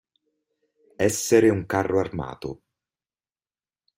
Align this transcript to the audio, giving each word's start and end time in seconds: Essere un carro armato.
Essere 1.09 1.51
un 1.51 1.67
carro 1.67 1.99
armato. 1.99 2.63